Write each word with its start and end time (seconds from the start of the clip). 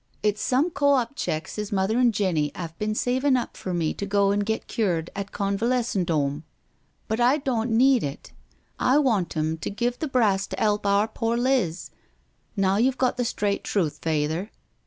It's 0.23 0.41
some 0.41 0.71
Co 0.71 0.95
op 0.95 1.15
checks 1.15 1.59
as 1.59 1.71
mother 1.71 1.99
an' 1.99 2.11
Jenny 2.11 2.51
'ave 2.55 2.73
bin 2.79 2.95
savin' 2.95 3.37
up 3.37 3.55
for 3.55 3.71
me 3.71 3.93
to 3.93 4.03
go 4.07 4.31
IN 4.31 4.39
THE 4.39 4.45
BLACK 4.45 4.45
COUNTRY 4.45 4.53
17 4.53 4.55
an* 4.55 4.55
get 4.55 4.73
cured 5.05 5.09
at 5.15 5.31
Convalescen* 5.31 6.09
'Ome— 6.09 6.43
but 7.07 7.19
I 7.19 7.37
doan*t 7.37 7.73
need 7.75 8.01
it. 8.03 8.31
I 8.79 8.97
want 8.97 9.37
*em 9.37 9.57
to 9.59 9.69
give 9.69 9.99
the 9.99 10.07
brass 10.07 10.47
to 10.47 10.59
'elp 10.59 10.87
our 10.87 11.07
pore 11.07 11.37
Liz. 11.37 11.91
Now 12.57 12.77
youVe 12.77 12.97
got 12.97 13.17
the 13.17 13.23
straight 13.25 13.63
truth, 13.63 13.99
Fayther 14.01 14.49